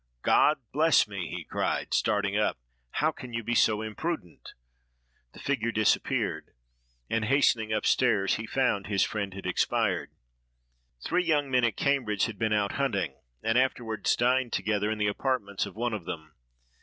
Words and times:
"God 0.23 0.57
bless 0.71 1.07
me!" 1.07 1.29
he 1.29 1.43
cried, 1.43 1.93
starting 1.93 2.35
up, 2.35 2.57
"how 2.89 3.11
can 3.11 3.33
you 3.33 3.43
be 3.43 3.53
so 3.53 3.83
imprudent?" 3.83 4.55
The 5.33 5.39
figure 5.39 5.71
disappeared; 5.71 6.55
and, 7.07 7.25
hastening 7.25 7.71
up 7.71 7.85
stairs, 7.85 8.37
he 8.37 8.47
found 8.47 8.87
his 8.87 9.03
friend 9.03 9.31
had 9.35 9.45
expired. 9.45 10.09
Three 11.05 11.23
young 11.23 11.51
men 11.51 11.63
at 11.65 11.77
Cambridge 11.77 12.25
had 12.25 12.39
been 12.39 12.51
out 12.51 12.71
hunting, 12.77 13.21
and 13.43 13.59
afterward 13.59 14.09
dined 14.17 14.53
together 14.53 14.89
in 14.89 14.97
the 14.97 15.05
apartments 15.05 15.67
of 15.67 15.75
one 15.75 15.93
of 15.93 16.05
them. 16.05 16.33